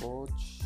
Coach, 0.00 0.62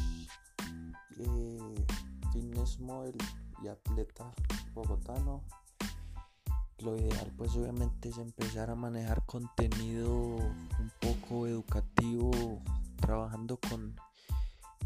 eh, 1.19 1.87
fitness 2.33 2.81
model 2.81 3.17
y 3.63 3.69
atleta 3.69 4.33
bogotano. 4.73 5.43
Lo 6.79 6.97
ideal 6.97 7.33
pues 7.37 7.55
obviamente 7.57 8.09
es 8.09 8.19
empezar 8.19 8.71
a 8.71 8.75
manejar 8.75 9.25
contenido 9.27 10.11
un 10.11 10.93
poco 11.01 11.47
educativo, 11.47 12.63
trabajando 12.97 13.59
con 13.59 13.97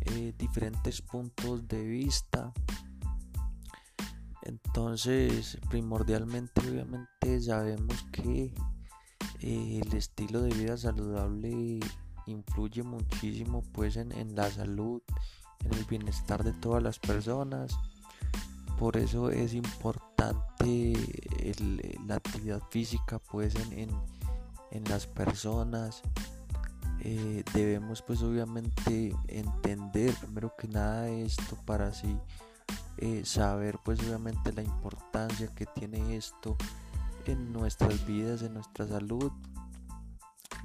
eh, 0.00 0.34
diferentes 0.36 1.02
puntos 1.02 1.68
de 1.68 1.84
vista. 1.84 2.52
Entonces, 4.42 5.58
primordialmente, 5.68 6.60
obviamente, 6.60 7.40
sabemos 7.40 8.02
que 8.12 8.54
eh, 9.40 9.80
el 9.84 9.94
estilo 9.94 10.42
de 10.42 10.54
vida 10.54 10.76
saludable 10.76 11.80
influye 12.58 12.82
muchísimo 12.82 13.62
pues 13.72 13.96
en, 13.96 14.34
la 14.34 14.50
salud, 14.50 15.00
en 15.64 15.74
el 15.74 15.84
bienestar 15.84 16.42
de 16.42 16.52
todas 16.52 16.82
las 16.82 16.98
personas. 16.98 17.78
Por 18.78 18.96
eso 18.96 19.30
es 19.30 19.54
importante 19.54 20.94
la 22.06 22.16
actividad 22.16 22.60
física 22.70 23.20
pues 23.20 23.54
en, 23.70 23.90
las 24.88 25.06
personas. 25.06 26.02
Eh, 27.00 27.44
debemos 27.54 28.02
pues 28.02 28.22
obviamente 28.22 29.14
entender 29.28 30.12
primero 30.14 30.52
que 30.58 30.66
nada 30.66 31.08
esto 31.08 31.56
para 31.64 31.86
así 31.86 32.18
eh, 32.96 33.22
saber 33.24 33.78
pues 33.84 34.00
obviamente 34.00 34.52
la 34.52 34.62
importancia 34.62 35.46
que 35.54 35.64
tiene 35.64 36.16
esto 36.16 36.56
en 37.26 37.52
nuestras 37.52 38.04
vidas, 38.04 38.42
en 38.42 38.54
nuestra 38.54 38.88
salud, 38.88 39.30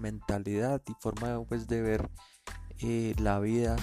mentalidad 0.03 0.81
y 0.87 0.93
forma 0.99 1.41
pues, 1.45 1.67
de 1.67 1.81
ver 1.81 2.09
eh, 2.79 3.15
la 3.17 3.39
vida. 3.39 3.75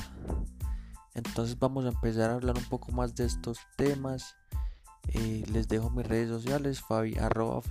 Entonces 1.14 1.58
vamos 1.58 1.86
a 1.86 1.88
empezar 1.88 2.30
a 2.30 2.34
hablar 2.34 2.56
un 2.56 2.64
poco 2.64 2.92
más 2.92 3.14
de 3.14 3.24
estos 3.24 3.58
temas. 3.76 4.36
Eh, 5.08 5.44
les 5.50 5.66
dejo 5.66 5.90
mis 5.90 6.06
redes 6.06 6.28
sociales, 6.28 6.82
fabi, 6.82 7.16
arroba 7.16 7.62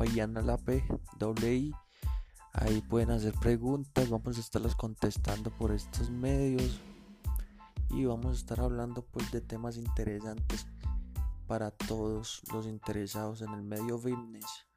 Ahí 2.51 2.81
pueden 2.81 3.11
hacer 3.11 3.33
preguntas, 3.35 4.09
vamos 4.09 4.37
a 4.37 4.39
estarlas 4.39 4.75
contestando 4.75 5.51
por 5.51 5.71
estos 5.71 6.09
medios 6.09 6.81
y 7.91 8.05
vamos 8.05 8.31
a 8.31 8.35
estar 8.35 8.59
hablando 8.59 9.03
pues 9.03 9.31
de 9.31 9.41
temas 9.41 9.77
interesantes 9.77 10.65
para 11.47 11.71
todos 11.71 12.41
los 12.51 12.65
interesados 12.65 13.41
en 13.41 13.53
el 13.53 13.61
medio 13.61 13.97
fitness. 13.97 14.68